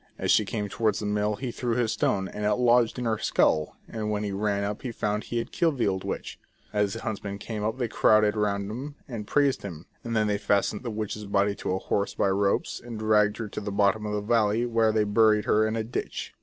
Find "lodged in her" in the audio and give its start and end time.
2.55-3.19